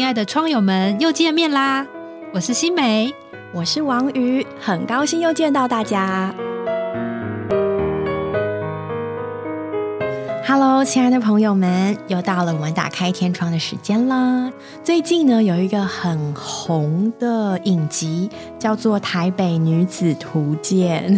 [0.00, 1.86] 亲爱的窗友们，又见面啦！
[2.32, 3.14] 我是新梅，
[3.52, 6.34] 我是王瑜，很高兴又见到大家。
[10.46, 14.50] Hello，亲爱的朋友们，又到了我们打开天窗的时间啦！
[14.82, 21.14] 最近呢，有一个很红的影集，叫做《台北女子图鉴》，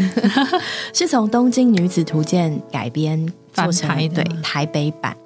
[0.92, 5.16] 是从《东京女子图鉴》改编做成对台北版。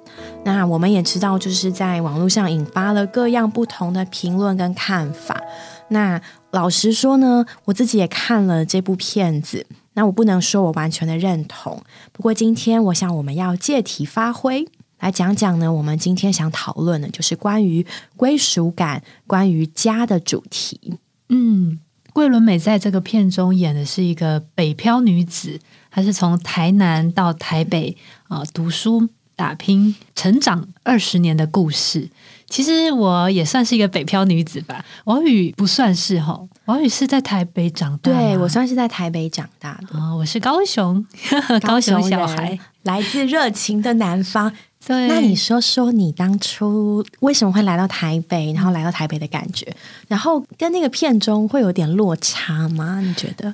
[0.43, 5.41] 那我们也知道，就是在网络上引发了各样不同的评论跟看法。
[5.89, 9.65] 那老实说呢，我自己也看了这部片子。
[9.93, 11.81] 那我不能说我完全的认同，
[12.11, 14.67] 不过今天我想我们要借题发挥
[14.99, 20.99] 来讲讲呢，我们今天想讨论的就是关于归属感、关于家的主题。
[21.29, 21.79] 嗯，
[22.13, 25.59] 桂纶镁在这个片中演的是一个北漂女子，
[25.89, 27.97] 她是从台南到台北
[28.27, 29.09] 啊读书。
[29.37, 32.09] 打拼成长二十年的故事，
[32.49, 34.83] 其实我也算是一个北漂女子吧。
[35.05, 40.13] 王宇不算是哈，王宇是在台北长大，对我算是在台北长大的啊。
[40.15, 41.05] 我是高雄，
[41.61, 44.51] 高雄小孩，来自热情的南方。
[44.85, 49.71] 对，那你说说你当初为什么会来到台北，然后来到台北的感觉，
[50.07, 53.01] 然后跟那个片中会有点落差吗？
[53.01, 53.53] 你觉得？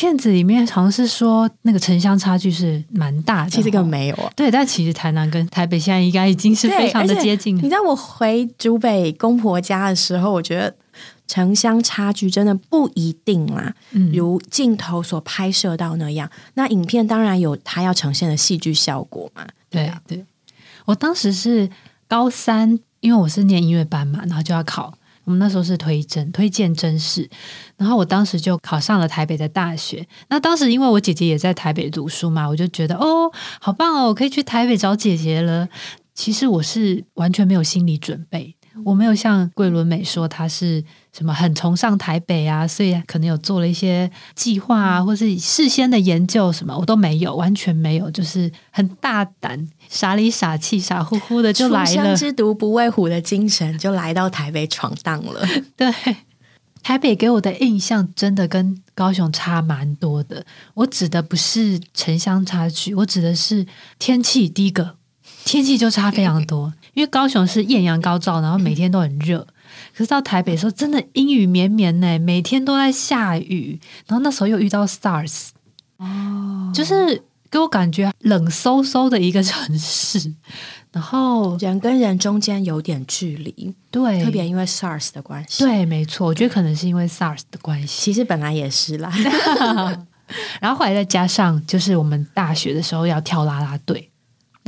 [0.00, 4.32] 片子里面好像是说那个城乡差距是蛮大的，其实这个没有啊。
[4.34, 7.54] 对，但其实台南跟台北现在应该已经是非常的接近。
[7.54, 10.74] 你知道我回竹北公婆家的时候，我觉得
[11.26, 16.30] 城乡差距真的不一定啦，嗯如镜头所拍摄到那样。
[16.54, 19.46] 那影片当然有它要呈现的戏剧效果嘛。
[19.68, 20.24] 对对，
[20.86, 21.68] 我当时是
[22.08, 24.94] 高三，因为我是念音乐班嘛，然后就要考。
[25.24, 27.28] 我们那时候是推甄推荐甄试，
[27.76, 30.06] 然后我当时就考上了台北的大学。
[30.28, 35.68] 那当时因为我姐姐也在台北读书嘛，我就觉得哦，好棒哦，我可以去台北找姐姐了。
[36.14, 38.56] 其实我是完全没有心理准备。
[38.84, 40.82] 我没有像桂纶镁说他是
[41.16, 52.16] 什么很崇尚台北啊，所以可能有做了一些计划啊，或是事先的研究什么，我都没有，完全没有，就是很大胆、傻里傻气、傻乎乎的就来了。
[52.16, 55.46] 之毒不畏虎的精神就来到台北闯荡了。
[55.76, 55.92] 对，
[56.82, 60.44] 台北给我的印象真的跟高雄差蛮多的。
[60.74, 63.66] 我指的不是城乡差距，我指的是
[63.98, 64.48] 天气。
[64.48, 64.96] 第一个
[65.44, 66.72] 天气就差非常多。
[66.94, 69.46] 因为高雄是艳阳高照，然后每天都很热。
[69.96, 73.78] 可是到台北的时候，真的阴雨绵绵呢，每天都在下雨。
[74.06, 75.48] 然后那时候又遇到 SARS，
[75.98, 80.34] 哦，就是给我感觉冷飕飕的一个城市。
[80.92, 85.62] 然后人跟人中间有点距离，对，特别因为 SARS 的关系。
[85.64, 87.86] 对，没错，我觉得可能是因为 SARS 的关系。
[87.86, 89.08] 其实本来也是啦。
[90.60, 94.09] 然后后来再加上，就是我们大学的时候要跳啦啦队。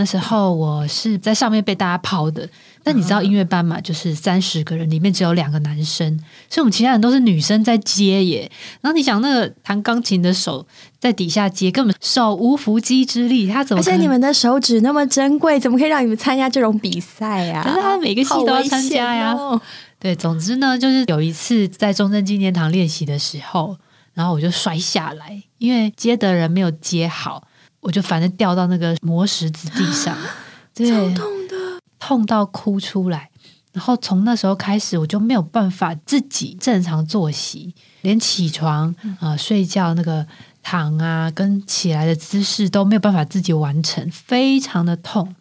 [0.03, 2.49] 那时候我是在上面被大家抛的，
[2.83, 3.81] 但你知道音乐班嘛？
[3.81, 6.19] 就是三十个人里面只有两个男生，
[6.51, 8.51] 所以我们其他人都是女生在接耶。
[8.81, 10.67] 然后你想，那个弹钢琴的手
[10.99, 13.81] 在底下接，根本手无缚鸡之力，他怎么？
[13.81, 17.63] 而且你们的手指那么珍贵，怎么可以让你们参加这种比赛呀？
[17.65, 19.37] 可是他每个戏都要参加呀。
[20.01, 23.77] 对，总之呢，就是有一次在中正纪念堂练习的时候，
[24.15, 27.47] 然后我就摔下来，因为接的人没有接好。
[27.83, 30.17] 我就反正掉到那个磨石子地上，
[30.73, 30.85] 超
[31.15, 31.57] 痛的，
[31.99, 33.29] 痛到哭出来。
[33.73, 40.27] 然后从那时候开始，我就没有办法自己正常作息，连起床啊、睡觉那个
[40.63, 45.35] 躺啊跟起来的姿势都没有办法自己完成，非常的痛。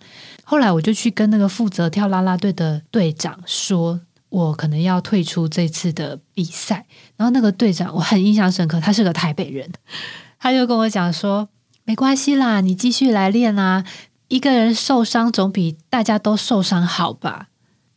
[0.43, 6.85] 后来我就去跟那个负责跳啦啦队的队长说，我可能要退出这次的比赛。
[7.17, 9.69] 然后那个队长我很印象深刻，他是个台北人，
[10.39, 11.47] 他就跟我讲说。
[11.83, 13.83] 没关系啦，你继续来练啊！
[14.27, 17.47] 一个人受伤总比大家都受伤好吧？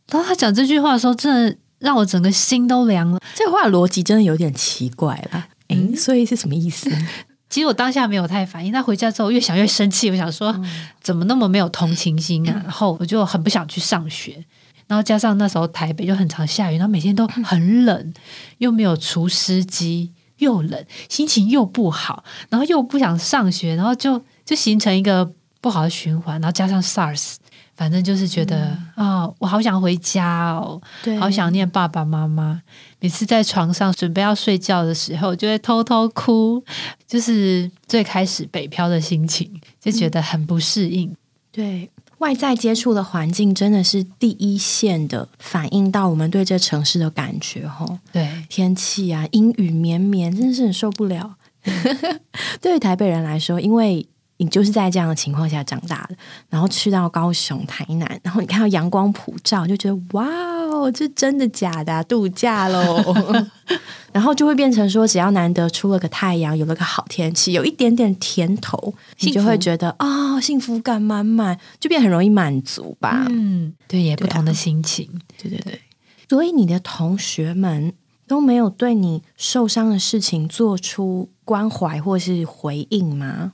[0.07, 3.19] 当他讲这句话的时候，真的让我整个心都凉了。
[3.33, 5.47] 这话逻辑真的有点奇怪了。
[5.69, 6.91] 嗯，所以是什么意思？
[7.49, 10.53] 其实我当下没有太反应，他回家之后越想越生气，我想说
[11.01, 12.61] 怎么那么没有同情心啊？
[12.65, 14.43] 然后我就很不想去上学，
[14.87, 18.13] 然后加上那时候台北就很常下雨，然后每天都很冷，
[18.57, 20.11] 又没有除湿机。
[20.37, 25.29] 又冷，心情又不好，然后又不想上学，然后就就形成一个
[25.61, 27.35] 不好的循环，然后加上 SARS，
[27.75, 32.61] 反正就是觉得啊，我好想回家哦，对，好想念爸爸妈妈。
[32.99, 36.63] 每次在床上准备要睡觉的时候，就会偷偷哭，
[37.07, 41.15] 就是最开始北漂的心情，就觉得很不适应。
[41.51, 41.89] 对。
[42.25, 47.99] 外在接触的环境真的是第一线的反映到我们对这城市的感觉，吼。
[48.11, 51.35] 对，天气啊，阴雨绵绵，真的是很受不了。
[52.59, 54.03] 对于台北人来说，因为
[54.37, 56.15] 你就是在这样的情况下长大的，
[56.49, 60.25] 然后去到高雄、台南，然后你看到阳光普照，就觉得哇
[60.75, 62.03] 哦，哦，这真的假的？
[62.03, 63.03] 度假喽！
[64.11, 73.25] 然后就会变成说，只要难得出了个太阳，有了个好天气，有一点点甜头，你就会觉得啊，幸福感满满，就变很容易满足吧。
[73.29, 75.09] 嗯，对，也不同的心情。
[75.41, 75.81] 对对对，
[76.29, 77.93] 所以你的同学们
[78.27, 83.53] 都没有对你受伤的事情做出关怀或是回应吗？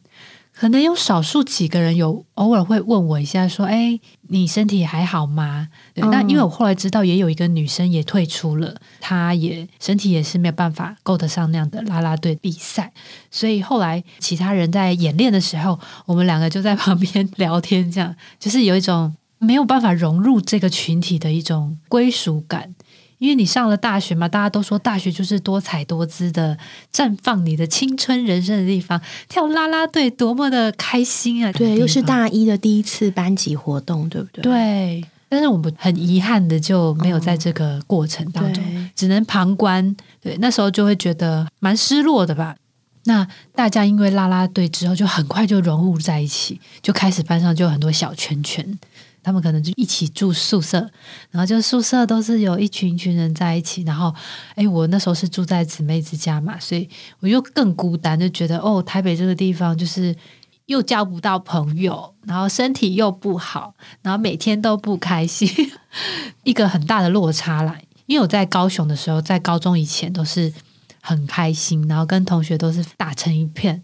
[0.62, 12.94] 可能有少数几个人有偶尔会问我一下，说：“哎，你身体还好吗？”对，那因为我后来知道，也有一个女生也退出了，她也身体也是没有办法够得上那样的啦啦队比赛，
[13.32, 22.76] 所以后来其他人在演练的时候，我们两个就在旁边聊天，这样就是有一种没有办法融入这个群体的一种归属感。
[23.22, 26.58] 因为你上了大学嘛，大家都说大学就是多彩多姿的
[26.92, 31.52] 绽放你的青春人生的地方，跳啦啦队多么的开心啊！
[31.52, 34.42] 对，又是大一的第一次班级活动，对不对？
[34.42, 35.06] 对。
[35.30, 39.96] 但是我们很遗憾的就没有在这个过程当中，只能旁观。
[40.20, 42.56] 对，那时候就会觉得蛮失落的吧。
[43.06, 43.26] 那
[43.56, 48.80] 大家因为啦啦队之后，就很快就融入在一起，就开始班上就有很多小圈圈。
[49.24, 50.80] 他们可能就一起住宿舍，
[51.30, 53.84] 然后就宿舍都是有一群一群人在一起。
[53.84, 54.14] 然后，
[54.56, 56.90] 哎，我那时候是住在姊妹之家嘛，所以
[57.20, 60.16] 我又更孤单，就觉得哦，台北这个地方就是
[60.66, 65.50] 又交不到朋友，然后身体又不好，然后每天都不开心，
[66.44, 67.84] 一个很大的落差来。
[68.08, 70.52] 因为我在高雄的时候，在高中以前都是
[71.02, 73.84] 很开心，然后跟同学都是打成一片。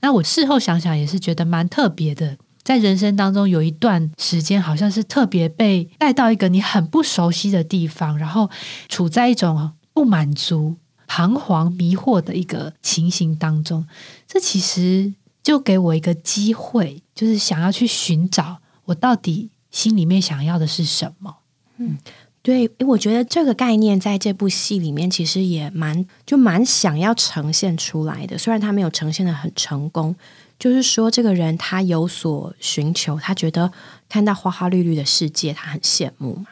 [0.00, 2.38] 那我事后想想，也是觉得蛮特别的。
[2.68, 8.50] 在人生当中有一段时间，好像是特别被带到一个你很不熟悉的地方，然后
[8.90, 10.76] 处在一种不满足、
[11.06, 13.86] 彷徨、迷惑的一个情形当中。
[14.26, 21.36] 这其实就给我一个机会，就是想要去寻找我到底心里面想要的是什么。
[21.78, 21.96] 嗯，
[22.42, 30.14] 对，我觉得这个概念在这部戏里面其实也蛮就蛮想要呈现出来的，虽然它没有呈现的很成功。
[30.58, 33.70] 就是说，这个人他有所寻求，他觉得
[34.08, 36.46] 看到花花绿绿的世界，他很羡慕嘛。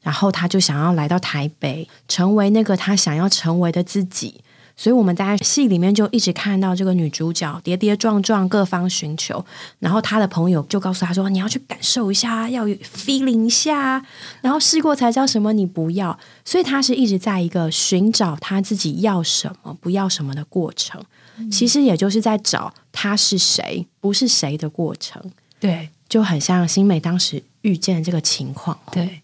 [0.00, 4.42] 然后他就想要来到台北，成为那个他想要成为的自己。
[4.82, 9.44] 所以我们在戏里面就一直看到这个女主角跌跌撞撞，各方寻求。
[9.78, 14.04] 然后她的朋友就告诉她说：“你要去感受一下，要 feeling 一下，
[14.40, 21.00] 然后试过才知道什么你不要。”所以她是一直在一个寻找她自己要什么、不要什么的过程。
[21.48, 25.22] 其实也就是在找她是谁，不是谁的过程。
[25.60, 28.76] 对，就很像新美当时遇见这个情况。
[28.90, 29.22] 对，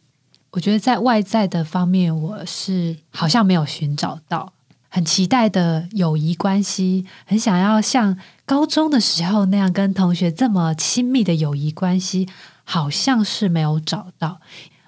[0.52, 4.52] 我觉得在外在的方面，我是好像没有寻找到
[4.88, 12.28] 很期待的友谊关系，很想要像高中的时候那样跟同学这么亲密的友谊关系，
[12.64, 14.40] 好像是没有找到。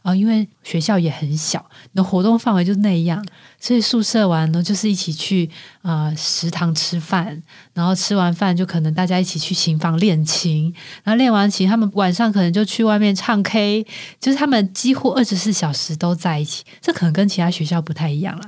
[0.03, 1.63] 啊，因为学校也很小，
[1.93, 3.23] 那活动范围就那样，
[3.61, 5.51] 所以宿舍完呢，就是一起去
[5.83, 7.43] 啊食堂吃饭，
[7.75, 10.75] 然后吃完饭就可能大家一起去琴房练琴，
[11.05, 13.87] 然后练完琴，他们晚上可能就去外面唱 K，
[14.19, 18.45] 就是他们几乎二十四小时都在一起，这可能跟其他学校不太一样了。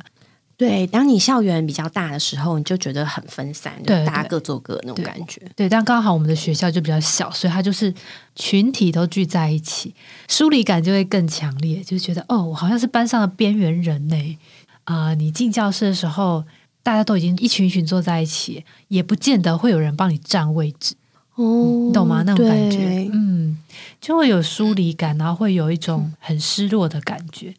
[0.63, 5.43] 对，当你校园比较大的时候，你就觉得很分散，对，大家各做各那种感觉。
[5.57, 7.93] 对，但刚好我们的学校就比较小，所以它就是
[8.37, 9.93] 群体都聚在一起，
[10.29, 14.39] 疏离感就会更强烈，就觉得哦，我好像是班上的边缘人呢。
[14.85, 16.45] 啊，你进教室的时候，
[16.85, 20.95] 大家都已经一群一群坐在一起，也不见得会有人帮你占位置。
[21.35, 22.23] 哦，你懂吗？
[22.25, 23.59] 那种感觉，嗯，
[24.01, 27.55] 就会有疏离感，然后会有一种很失落的感觉。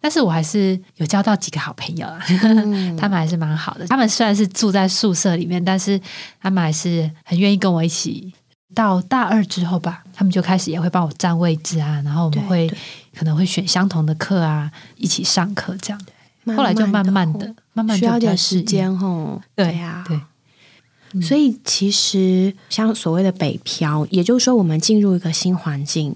[0.00, 2.18] 但是我还是有交到几个好朋友啊，
[2.98, 3.86] 他们还是蛮好的。
[3.86, 6.00] 他们虽然是住在宿舍里面，但是
[6.40, 8.32] 他们还是很愿意跟我一起。
[8.72, 12.72] 到大二之后吧，他们就开始也会帮我占位置啊，然后我们会
[13.16, 16.00] 可能会选相同的课啊，一起上课这样。
[16.56, 19.42] 后来就慢慢的、慢慢需要点时间吼。
[19.56, 21.20] 对呀，对。
[21.20, 26.14] 所以其实像所谓的北漂，也就是说我们进入一个新环境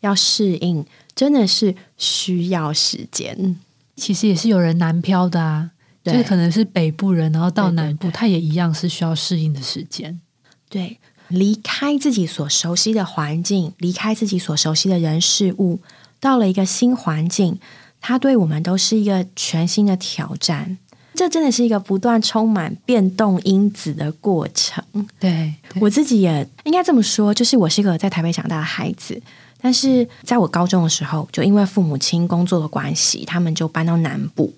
[0.00, 0.86] 要适应。
[1.16, 3.56] 真的是需要时间，
[3.96, 5.70] 其实也是有人南漂的啊，
[6.04, 10.20] 就是可能是北部人，然后到南部，他也一样是需要适应的时间。
[10.68, 15.80] 对，离开自己所熟悉的环境，离开自己所熟悉的人事物，
[16.20, 17.58] 到了一个新环境，
[17.98, 20.76] 它对我们都是一个全新的挑战。
[21.14, 24.84] 这真的是一个不断充满变动因子的过程。
[25.18, 29.22] 对我自己也应该这么说，就是我是一个在台北长大的孩子。
[29.66, 34.54] 但是在我高中的时候，就因为父母亲工作的关系，他们就搬到南部，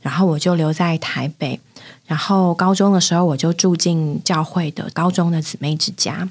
[0.00, 1.58] 然后我就留在台北。
[2.06, 6.28] 然后高中的时候，我就住进教会的高中的姊妹之家。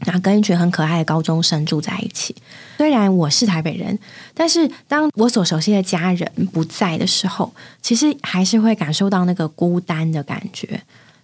[0.00, 2.36] 然后跟一群很可爱的高中生住在一起。
[2.76, 3.98] 虽然我是台北人，
[4.34, 10.82] 但是当我所熟悉的家人不在的时候，其实还是会感受到那个孤单的感觉。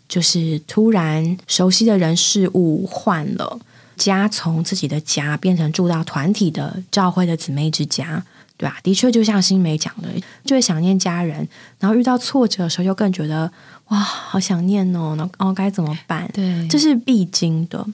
[0.08, 3.60] 就是突然熟悉的人事物换了，
[3.96, 8.22] 家从自己的家变成住到团体的教会的姊妹之家，
[8.56, 8.78] 对吧？
[8.82, 10.08] 的确，就像新梅讲的，
[10.44, 11.48] 就会想念家人，
[11.80, 13.50] 然后遇到挫折的时候，就更觉得
[13.88, 16.30] 哇，好想念哦，那哦该怎么办？
[16.32, 17.84] 对，这是必经的。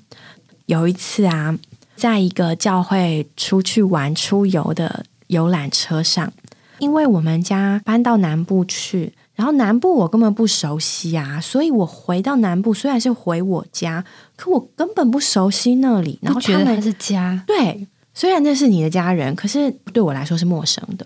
[0.67, 1.59] 有一次啊，
[1.97, 6.33] 在一个教会出去玩出游的游览车上，
[6.79, 9.13] 因为我们家搬到南部去。
[9.43, 14.05] 然后南部我根本不熟悉啊，所以我回到南部虽然是回我家，
[14.37, 16.17] 可我根本不熟悉那里。
[16.23, 21.05] 然后觉得他是家，对，虽然那是你的家人，可是对我来说是陌生的。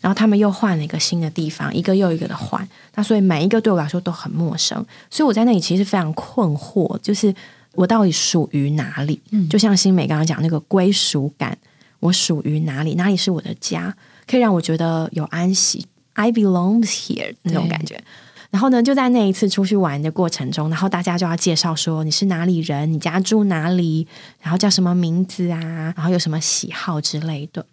[0.00, 4.82] 然后他们又换了一个新的地方，一个又一个的换，那所以每一个对我来说都很陌生。
[5.10, 7.34] 所以我在那里其实非常困惑，就是
[7.74, 9.20] 我到底属于哪里？
[9.30, 11.58] 嗯，就像新美刚刚讲那个归属感，
[12.00, 12.94] 我属于哪里？
[12.94, 13.94] 哪里是我的家？
[14.26, 15.86] 可以让我觉得有安息。
[16.14, 18.02] I belong here 那种感觉，
[18.50, 24.06] 然后呢，就在那一次出去玩的过程中，然后大家就要介绍说你是哪里人，你家住哪里，
[24.40, 25.60] 然后叫什么名字啊，
[25.96, 27.66] 然后有什么喜好之类的。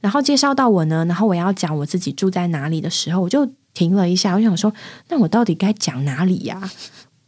[0.00, 4.72] 然后介绍到我呢，然后我要讲我自己住在哪里的时候，我就停了一下，我想说，
[5.08, 6.70] 那我到底该讲哪里呀？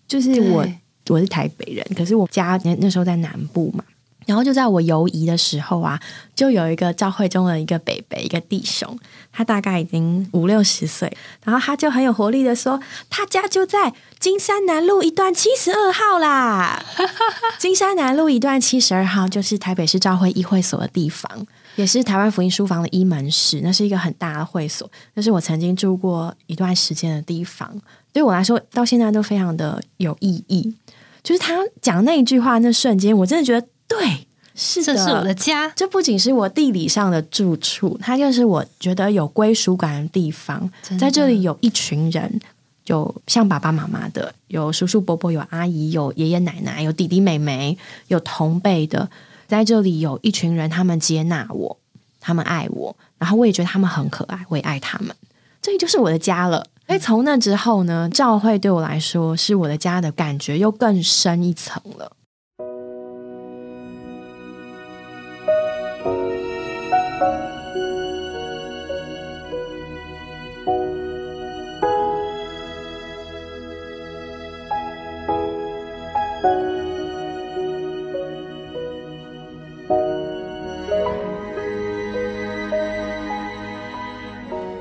[0.06, 0.66] 就是我
[1.08, 3.84] 我是台北人，可是我家那那时候在南部嘛。
[4.26, 5.98] 然后就在我游移的时候啊，
[6.34, 8.98] 就有一个教会中的一个北北，一个弟兄，
[9.32, 11.10] 他大概已经五六十岁，
[11.44, 12.78] 然后他就很有活力的说，
[13.08, 16.84] 他家就在金山南路一段七十二号啦。
[17.58, 21.30] 金山南路一段七十二号就是台北市教会议会所的地方，
[21.76, 27.80] 也是台湾福音书房的一门室，那是一个很大的会所，那是我曾经住过一段时间的地方，
[28.12, 30.74] 对我来说到现在都非常的有意义。
[31.22, 33.66] 就是他讲那一句话那瞬间，我真的觉得。
[33.88, 35.72] 对，是的，这是我的家。
[35.76, 40.70] 这不仅是我地理上的住处，它就是我觉得有归属感的地方。
[40.98, 42.40] 在这里有一群人，
[42.86, 47.76] 有像爸爸妈妈的，有叔叔伯伯，有阿姨，有爷爷奶奶，有弟弟妹妹，
[48.08, 49.08] 有同辈的。
[49.46, 51.78] 在这里有一群人，他们接纳我，
[52.20, 55.14] 他们爱我，然后我也觉得他们很可爱，我也爱他们。
[55.62, 56.66] 这里就是我的家了。
[56.88, 62.10] 所以，从那之后呢，教会对我来说是我的家的感觉又更深一层了。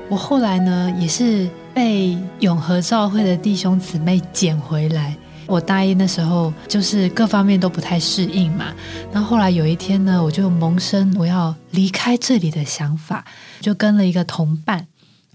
[0.08, 5.16] 我后来呢，也是被永和教会的弟兄姊妹捡回来。
[5.46, 8.66] 我大一的时候，就是各方面都不太适应嘛。
[9.12, 13.24] 然后来有一天呢，我就萌生我要离开这里的想法，
[13.60, 14.86] 就跟了一个同伴，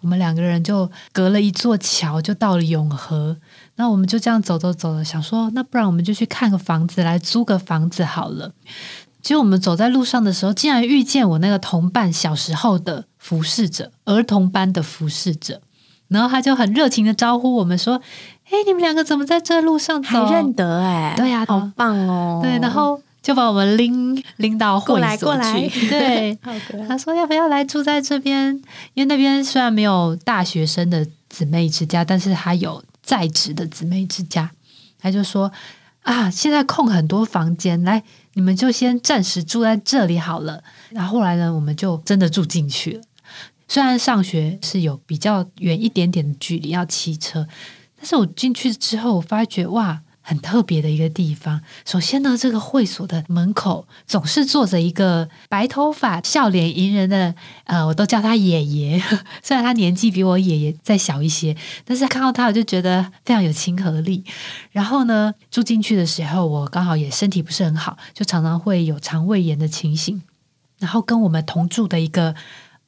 [0.01, 3.36] 我们两个人就隔了一座桥，就到了永和。
[3.75, 8.54] 那我们就这样走走走了，想说，那不然我们就去看个房子，来租个房子好了。
[9.22, 15.62] 结果我们走在路上的时候，竟然遇见我那个同伴小时候的服侍者，儿童班的服侍者。
[16.08, 18.01] 然后他就很热情的招呼我们说
[18.50, 20.30] ：“哎，你们两个怎么在这路上走？
[20.30, 22.42] 认得哎，对呀，好棒哦！
[22.44, 25.88] 对，然后就把我们拎拎到会所去。
[25.88, 26.38] 对，
[26.90, 28.54] 他说要不要来住在这边？
[28.96, 34.51] 因为那边虽然没有大学生的姊妹之家，但是他有在职的姊妹之家。
[35.00, 35.50] 他就说
[36.01, 40.63] 啊，现在空很多房间，来。”你们就先暂时住在这里好了。
[40.92, 43.01] 然后后来呢，我们就真的住进去了。
[43.72, 47.48] 虽然上学是有比较远一点点的距离，要骑车，
[47.96, 50.01] 但是我进去之后，我发觉哇。
[50.24, 51.60] 很特别的一个地方。
[51.84, 59.01] 首先呢，这个会所的门口总是坐着一个白头发、笑脸迎人的，呃，我都叫他爷爷。
[59.42, 64.24] 虽然他年纪比我爷爷再小一些，但是看到他我就觉得非常有亲和力。
[64.72, 70.22] 然后呢，住进去的时候，我刚好也身体不是很好，就常常会有肠胃炎的情形。
[70.78, 72.36] 然后跟我们同住的一个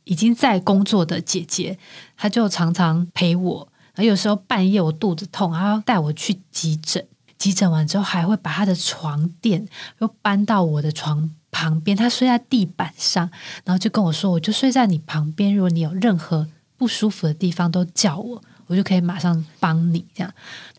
[0.06, 1.78] 已经在工作的姐姐，
[2.18, 3.68] 她就常常陪我。
[3.96, 7.06] 而有时候半夜我肚子痛，她要带我去急诊。
[7.38, 9.68] 急诊完之后，还会把她的床垫
[10.00, 11.96] 又搬到我的床旁边。
[11.96, 13.30] 她睡在地板上，
[13.66, 20.34] 然后就跟我说：“我就睡在你旁边，如果你有任何不舒服的地方，都叫我，我就可以马上帮你。”这样，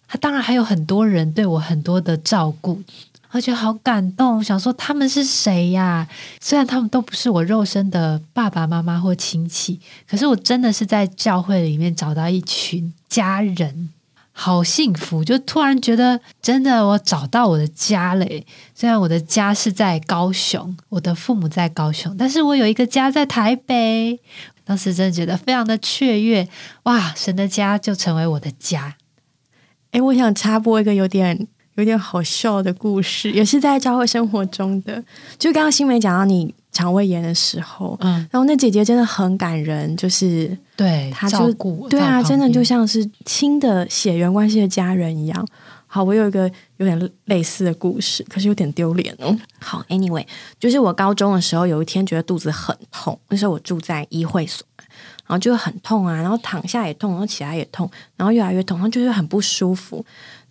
[0.08, 2.82] 他当然还有很多人对我很多的照顾，
[3.34, 4.42] 而且好感动。
[4.42, 6.06] 想说他们是谁呀？
[6.40, 13.90] 虽然他们都不是我肉身的爸爸妈妈或亲戚，可是我真的是在教会里面找到一群家人。
[14.36, 18.44] 好幸福，就突然觉得真的我找到我的家嘞。
[18.74, 24.20] 虽然我的家是在高雄，我的父母在高雄，但是我有一个家在台北。
[24.64, 26.48] 当时真的觉得非常的雀跃，
[26.84, 27.12] 哇！
[27.14, 28.96] 神的家就成为我的家。
[29.90, 35.02] 哎，我想插播一个有点有点好笑的故事，也是在教会生活中的。
[35.38, 45.46] 就刚刚新梅讲到你肠胃炎的时候，嗯，然后那姐姐真的很感人，就是对她照顾，对啊，真的就像是亲的血缘关系的家人一样。
[45.86, 49.36] 好，我有一个有点类似的故事，可是有点丢脸哦。
[49.60, 50.26] 好，Anyway，
[50.58, 54.66] 就是我高中的时候，有一天觉得肚子很痛，那时候我住在医会所，
[55.24, 60.04] 然后就很痛啊，然后躺下也痛，然后起来也痛，然后越来越痛，然后就是很不舒服。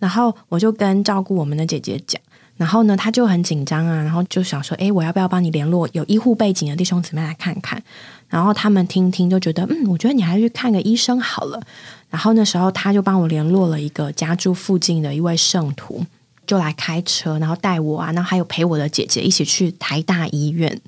[0.04, 2.22] 然后我就跟照顾我们的姐姐讲，
[2.58, 7.82] 然后呢，她就很紧张啊，然后就想说，哎，我要不要帮你联络有医护背景的弟兄姊妹来看看？
[8.28, 11.62] 然后他们听听就觉得，嗯，我觉得你还是去看个医生好了。
[12.10, 16.06] 然后那时候他就帮我联络了一个家住附近的一位圣徒，
[16.46, 20.82] 就来开车，然后带我啊，然后还有陪我的姐姐一起去台大医院，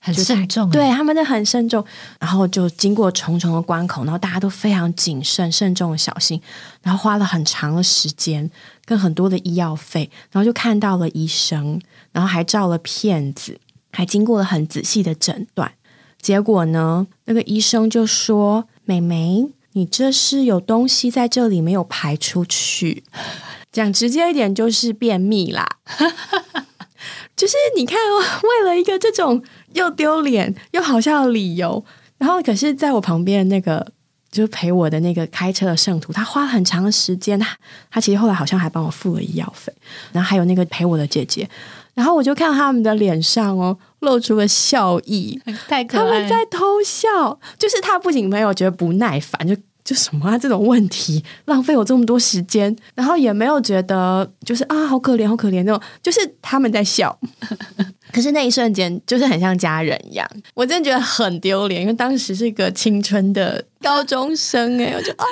[0.00, 1.84] 很慎重，对他们都很慎重。
[2.18, 6.40] 然后就经过重重的关口，然后大家都非常谨慎、慎重、小心，
[6.82, 8.50] 然后花了很长的时间
[8.84, 11.80] 跟很多的医药费，然后就看到了医生，
[12.12, 13.60] 然后还照了片子，
[13.92, 15.72] 还经过了很仔细的诊断。
[16.20, 23.04] 结果呢，那个医生就说：“美眉。”你这是有东西在这里没有排出去，
[23.70, 25.64] 讲直接一点就是便秘啦。
[27.36, 27.96] 就是你看，
[28.42, 29.40] 为了一个这种
[29.72, 31.84] 又丢脸又好笑的理由，
[32.18, 33.86] 然后可是在我旁边那个
[34.30, 37.56] 就是陪我的那个开车的圣徒，他花了很长的时间，他
[37.90, 39.72] 他其实后来好像还帮我付了医药费，
[40.12, 41.48] 然后还有那个陪我的姐姐，
[41.94, 49.56] 然后我就看他们的脸上哦露出了笑意，太可爱，他们在偷笑，就是他不仅没有觉得不耐烦，就。
[49.90, 57.18] 就什么啊这种问题浪费我这么多时间，然后也没有觉得就是啊好可怜好可怜那种，就是他们在笑，
[58.12, 60.24] 可是那一瞬间就是很像家人一样，
[60.54, 65.26] 我真的觉得很丢脸，因为当时是一个青春的高中生哎，我就啊，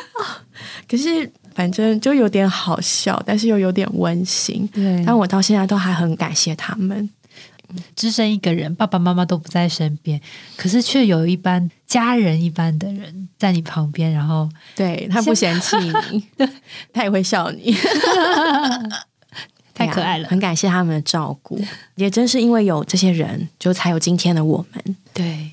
[0.90, 7.08] 可是反正就有点好笑，但是又有点温馨，对，但我到现在都还很感谢他们。
[7.94, 10.20] 只身一个人，爸爸妈妈都不在身边，
[10.56, 15.76] 可是却有一般家人一般的人在你旁边，然后对他不嫌弃
[16.10, 16.26] 你，
[16.92, 17.76] 他也会笑你，
[19.74, 20.28] 太可爱了。
[20.28, 21.60] 很感谢他们的照顾，
[21.96, 24.96] 也正是因为有这些人，就才有今天的我们。
[25.12, 25.52] 对，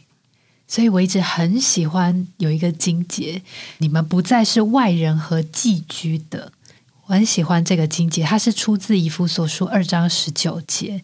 [0.67, 3.41] 所以我一直很喜欢有一个金节，
[3.79, 6.51] 你们不再是外人和寄居的。
[7.07, 11.03] 我很喜欢这个金节，它是出自以弗所书二章十九节。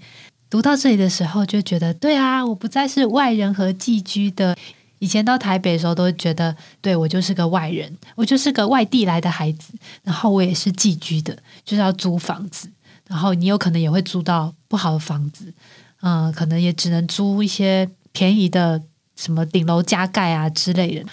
[0.52, 4.56] 读到这里的时候，就觉得对啊，我不再是外人和寄居的。
[5.00, 9.74] 以前到台北的时候，都觉得对我就是个外人，我就是个外地来的孩子。
[10.04, 11.34] 然后我也是寄居的，
[11.64, 12.70] 就是要租房子。
[13.08, 15.54] 然后你有可能也会租到不好的房子，
[16.02, 18.84] 嗯，可能也只能租一些便宜的，
[19.16, 21.06] 什么顶楼加盖啊之类的。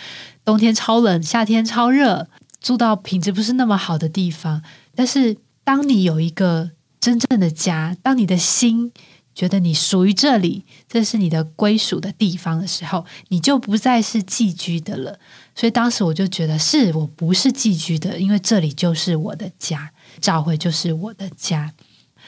[0.45, 2.27] 冬天超冷，夏天超热，
[2.61, 4.61] 住到品质不是那么好的地方。
[4.97, 8.91] 但是当你有一个真正的家，当你的心。
[9.39, 15.17] 觉得你属于这里，这是你的归属的地方的时候，你就不再是寄居的了。
[15.55, 21.73] 所以当时我就觉得，是我不是寄居的，因为这里就是我的家，教会就是我的家。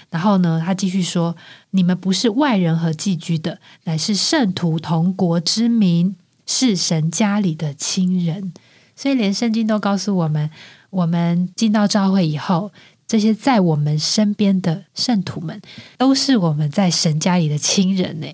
[0.08, 1.34] 然后呢，他继续说
[1.72, 6.14] ：“你们不是外人和寄居的，乃是圣徒同国之民，
[6.46, 8.52] 是神家里的亲人。”
[8.94, 10.48] 所以连圣经都告诉我们，
[10.90, 12.70] 我们进到教会以后。
[13.10, 15.60] 这些在我们身边的圣徒们，
[15.98, 18.32] 都是我们在神家里的亲人呢。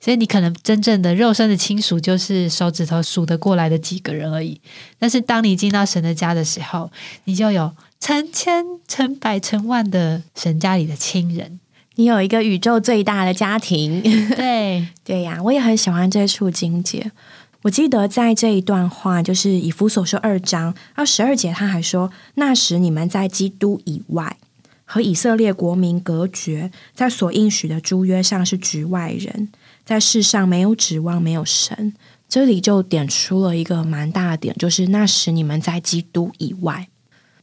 [0.00, 4.60] 所以你可能真正的肉身的亲属，就是手指头数得过来的几个人而已。
[4.96, 6.88] 但是当你进到神的家的时候，
[7.24, 11.58] 你就有成千、成百、成万的神家里的亲人。
[11.96, 14.00] 你有一个宇宙最大的家庭。
[14.36, 17.10] 对 对呀，我也很喜欢这处经节。
[17.62, 24.36] 我记得在这一段话，就是以弗所说二章二十二节，他还说：“那时你们在基督以外，
[24.84, 29.48] 和以色列国民隔绝，在所应许的诸约上是局外人，
[29.84, 31.94] 在世上没有指望，没有神。”
[32.28, 36.88] 这里就点出了一个蛮大的点，就是那时你们在基督以外，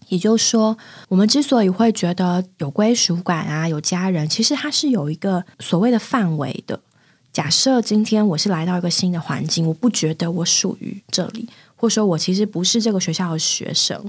[0.07, 0.75] 也就是说，
[1.09, 6.81] 我们之所以会觉得有归属感啊，有家人，其实它是有一个所谓的范围的。
[7.31, 14.03] 假设今天我是来到一个新的环境，我不觉得我属于这里，或者说我其实不是这个学校的学生，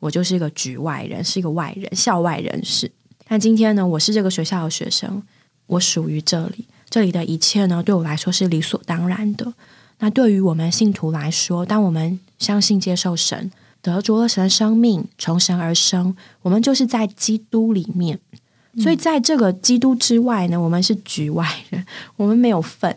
[0.00, 2.90] 我就是一个局外人，是一个外人，校外人士。
[3.26, 5.22] 但今天呢，我是这个学校的学生，
[5.66, 9.54] 我属于这里，这里的一切呢，对我来说是理所当然的。
[10.00, 18.18] 那对于我们信徒来说，当我们相信接受神，得着了神的生命，从神而生，我们就是在基督里面。
[18.82, 22.94] 所以在这个基督之外呢，我们是局外人， 我们没有份，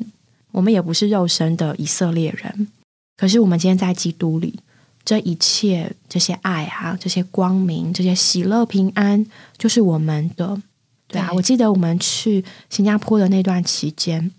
[0.52, 2.68] 我们也不是肉身的以色列人。
[3.16, 4.60] 可是我们今天在基督里，
[5.06, 9.26] 这一切这些爱啊，这些光明，这些喜乐平安，
[9.58, 10.62] 就是我们的。
[11.08, 14.32] 对啊，我记得我们去新加坡的那段期间，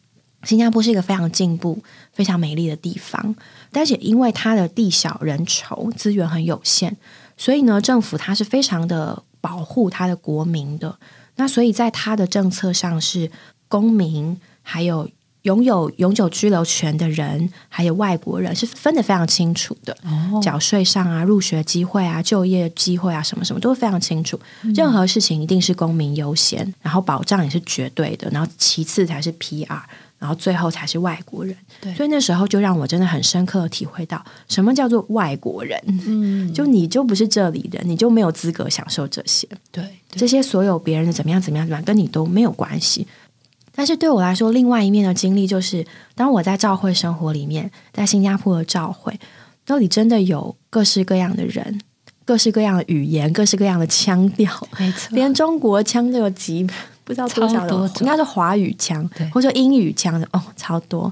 [0.43, 3.35] 新加坡是一个非常进步、非常美丽的地方，
[3.73, 6.93] 但是因为它的地小人稠，资源很有限，
[7.39, 10.99] 所以呢，政府它是非常的保护它的国民的。
[11.39, 13.31] 那所以在他的政策上，是
[13.67, 15.09] 公民还有。
[15.43, 19.97] 拥有永久居留权的人，还有外国人是分得非常清楚的。
[20.03, 24.39] 哦，缴税上啊，入学机会啊，就业机会啊，什么什么都是非常清楚。
[24.75, 29.81] 任何事情一定是公民优先，然后保障也是绝对的，然后其次才是 PR，
[30.19, 31.57] 然后最后才是外国人。
[31.81, 35.81] 对，所以那时候就让我真的很深刻的体会到，什么叫做外国人？
[36.07, 39.49] 嗯，就你就不是这里人，你就没有资格享受这些。
[39.71, 43.07] 对，这些所有别人的怎么样怎么样怎么样，跟你都没有关系。
[43.75, 49.17] 但是对我来说，另外一面的经历就是，当我在教会生活里面，在新加坡的教会，
[49.69, 51.81] 那里真的有各式各样的人，
[52.25, 54.51] 各式各样的语言，各式各样的腔调，
[54.81, 56.67] 没错，连中国腔都有几
[57.09, 61.11] 不知道多少多，应该是华语腔，或者英语腔的哦，超多。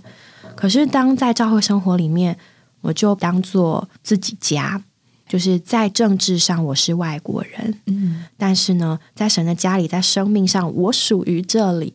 [0.54, 2.36] 可是当在教会生活里面，
[2.82, 4.82] 我就当做自己家，
[5.26, 11.94] 就是在政治上我是外国人，嗯，但是呢，在神的家里，在生命上我属于这里。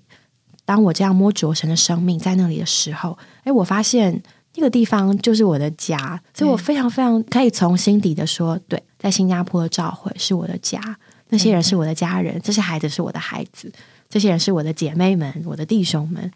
[0.66, 4.20] 当我这样摸着神的生命在那里的时候，哎，我发现
[4.56, 10.80] 那个地方就是我的家，所以我非常非常可以从心底的说，对，在新加坡的教会是我的家，
[11.34, 13.72] 那些人是我的家人，这些孩子是我的孩子，
[14.10, 16.30] 这些人是我的姐妹们，我的弟兄们。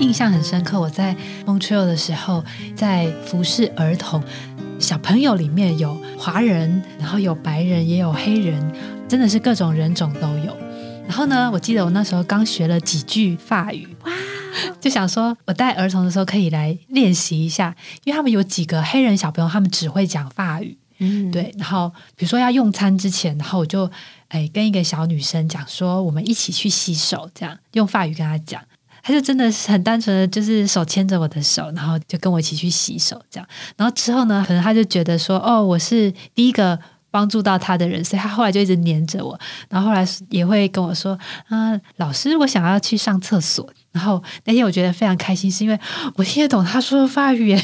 [0.00, 2.42] 印象很深刻，我在 Montreal 的时候，
[2.74, 4.22] 在服侍儿童
[4.78, 8.72] 小朋友里面有华人，然后有白人，也有黑人，
[9.06, 10.56] 真的是各种人种都有。
[11.08, 14.12] 然后呢，我记得我那时候刚学了几句法语，哇，
[14.78, 21.52] 就想说我带儿童的时候可以来练习一下，因为他们有几个黑人小朋友，他们只会讲法语，嗯，对。
[21.56, 23.90] 然后比如说要用餐之前，然后我就
[24.28, 28.62] 哎跟一个小女生讲说，我们一起去洗手，这样用法语跟她讲。
[29.00, 33.48] 他就真的是很单纯的，就是手牵着我的手，然后就跟我一起去洗手，这样。
[33.74, 36.78] 然后之后呢，可能他就觉得说，哦，我是第一个
[37.10, 39.38] 帮助到他的人，所以他后来就一直黏着我。
[39.68, 41.18] 然后后来也会跟我说，
[41.48, 43.68] 啊，老师，我想要去上厕所。
[43.92, 45.78] 然后那天我觉得非常开心，是因为
[46.16, 47.56] 我听得懂他说的法语。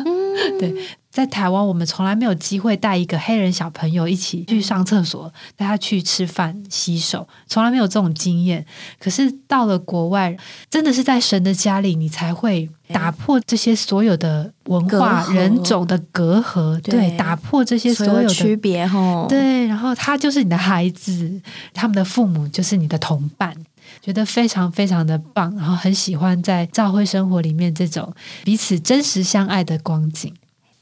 [0.58, 0.74] 对。
[1.16, 8.62] 在台湾，我们从来没有机会带一个黑人小朋友一起去上厕所，带他去吃饭、洗手，从来没有这种经验。
[8.98, 10.36] 可是到了国外，
[10.68, 19.66] 真的是在神的家里，你才会打破这些所有的文化、人种的隔阂，对，打破这些所有的区别，吼，对。
[19.66, 21.40] 然后他就是你的孩子，
[21.72, 23.56] 他们的父母就是你的同伴，
[24.02, 28.12] 觉得非常非常的棒，然后很喜欢在教会生活里面这种
[28.44, 30.30] 彼此真实相爱的光景。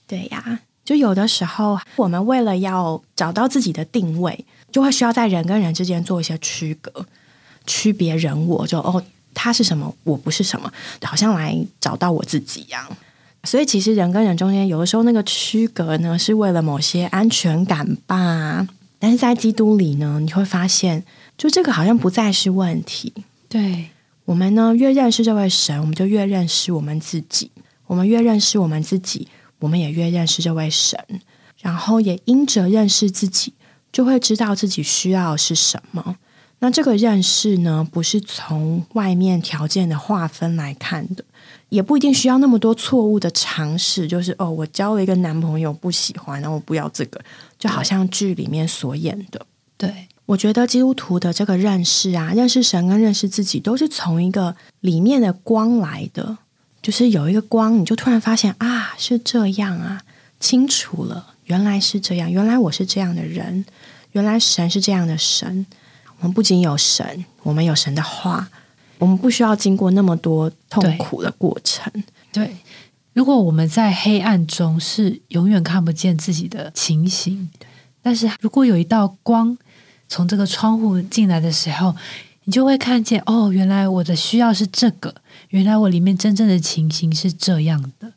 [0.06, 7.06] 对呀，就有的时候，我们为了要找到自己的定位，就会需要在人跟人之间做一些区隔，
[7.66, 12.84] 区别人我，就哦，他是什么，我不是什么，好像来找到我自己一样。
[13.44, 18.66] 所以，其实人跟人中间，有的时候那个区隔呢，是为了某些安全感吧。
[18.98, 21.04] 但是在基督里呢，你会发现，
[21.36, 23.12] 就这个好像不再是问题。
[23.48, 23.90] 对
[24.24, 27.50] 我们呢，越认识这位神，我们就越认识我们自己。
[27.86, 29.28] 我们越认识我们自己。
[29.64, 31.02] 我们也越认识这位神，
[31.62, 33.54] 然后也因着认识自己，
[33.90, 36.16] 就会知道自己需要是什么。
[36.58, 41.24] 那这个认识呢，不是从外面条件的划分来看的，
[41.70, 44.06] 也不一定需要那么多错误的尝试。
[44.06, 47.18] 就是哦，我交了一个男朋友不喜欢，然后我不要这个，
[47.58, 49.46] 就好像剧里面所演的。
[49.78, 56.36] 对我觉得基督徒的这个认识啊，认识神跟认识自己，都是从一个里面的光来的。
[56.84, 60.02] 就是有一个光，你就突然发现啊，是这样啊，
[60.38, 63.64] 清楚了，原来是这样，原来我是这样的人，
[64.12, 65.64] 原来神是这样的神。
[66.18, 68.46] 我们不仅有神，我们有神的话，
[68.98, 71.90] 我们不需要经过那么多痛苦的过程。
[72.30, 72.54] 对，
[73.14, 77.48] 如果我们在黑暗中是永远看不见自己的情形，
[78.02, 79.56] 但是如果有一道光
[80.06, 81.96] 从这个窗户进来的时候，
[82.44, 85.14] 你就会看见哦，原来我的需要是这个。
[85.54, 88.12] 原来我里面真正的情形是这样的。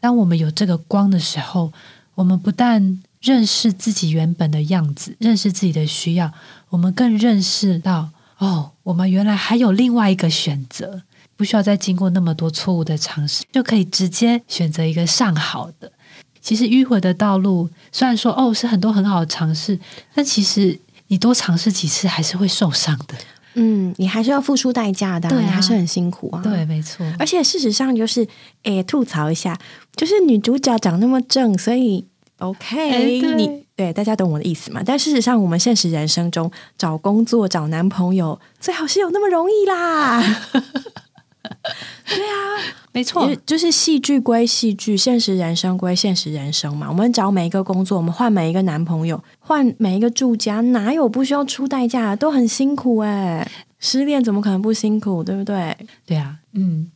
[0.00, 1.72] 当我们有这个光的时候，
[2.16, 6.32] 我们不但认识自己原本的样子，认识自己的需要，
[6.68, 11.02] 我们更认识到哦，我们原来还有另外一个选择，
[11.36, 15.92] 不需要再经过那么多错误的尝试，就可以直接选择一个上好的。
[16.40, 19.78] 其实迂回的道路，虽然说哦是很多很好的尝试，
[20.12, 23.14] 但其实你多尝试几次还是会受伤的。
[23.54, 26.40] 嗯，你还是要付出代价的，对啊你还是很辛苦啊。
[26.42, 27.04] 对，没错。
[27.18, 28.26] 而且事实上就是，
[28.62, 29.58] 诶，吐槽一下，
[29.96, 32.06] 就是女主角长那么正，所以
[32.38, 34.82] OK，、你对大家懂我的意思嘛？
[34.84, 40.22] 但事实上，我们现实人生中找工作、找男朋友，最好是有那么容易啦。
[42.06, 46.88] 对啊，没错就，是戏剧归戏剧，现实人生归现实人生嘛。
[46.88, 52.16] 我们找每一个工作，我们换每一个男朋友，换每一个住家，哪有不需要出代价的？
[52.16, 55.24] 都很辛苦哎、失恋怎么可能不辛苦？
[55.24, 55.76] 对不对？
[56.04, 56.90] 对啊，嗯，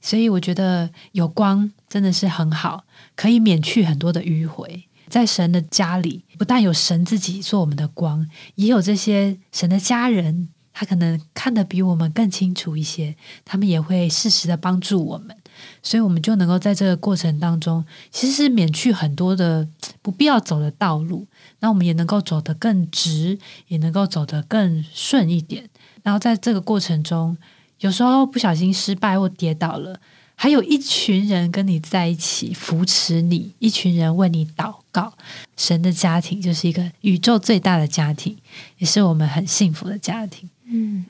[0.00, 2.84] 所以我觉得有光真的是很好，
[3.16, 4.84] 可以免去很多的迂回。
[5.08, 13.12] 在神的家里，不但有神自己做我们的光，也有这些神的家人，他可能看得比我们更清楚一些，
[13.44, 15.36] 他们也会适时的帮助我们，
[15.82, 19.66] 所以我们就能够在这个过程当中，其实是免去很多的
[20.02, 21.26] 不必要走的道路，
[21.58, 23.36] 那我们也能够走得更直，
[23.66, 25.68] 也能够走得更顺一点。
[26.04, 27.36] 然后在这个过程中，
[27.80, 30.00] 有时候不小心失败或跌倒了，
[30.36, 35.14] 还有一群人跟你在一起扶持你，一群人为你祷告。
[35.56, 38.38] 神的家庭就是一个宇宙最大的家庭，
[38.78, 40.48] 也是我们很幸福的家庭。
[40.70, 41.06] 嗯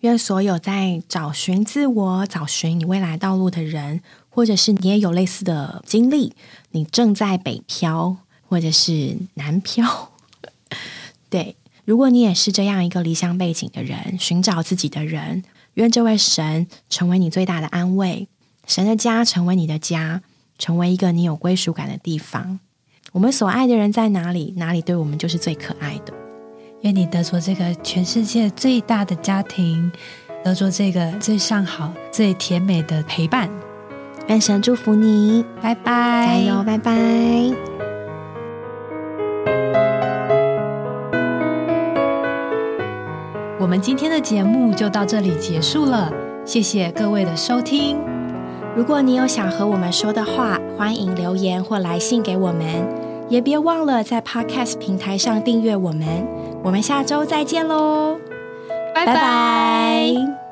[0.00, 6.34] 愿所有在找寻自我、找寻你未来道路的人，或者是你也有类似的经历，
[6.72, 10.12] 你正在北漂或者是南漂，
[11.30, 15.42] 对，如果你也是这样一个离乡背景的人，寻找自己的人，
[15.74, 18.28] 愿这位神成为你最大的安慰，
[18.66, 20.22] 神的家成为你的家，
[20.58, 22.60] 成为一个你有归属感的地方。
[23.12, 26.25] 我们所爱的人在哪里，哪里对我们就是最可爱的。
[26.82, 29.90] 愿你得着这个全世界最大的家庭，
[30.44, 33.48] 得着这个 最上好、最甜美的陪伴。
[34.28, 36.92] 愿神祝福你，拜拜，加油，拜拜。
[43.58, 46.12] 我们今天的节目就到这里结束了，
[46.44, 47.98] 谢谢各位的收听。
[48.76, 52.64] 如果你有想和我们说的话，欢迎留言或来信给我们，
[53.28, 56.26] 也别忘了在 Podcast 平台上订阅我们。
[56.66, 58.18] 我们下周再见喽，
[58.92, 59.14] 拜拜。
[59.14, 60.45] 拜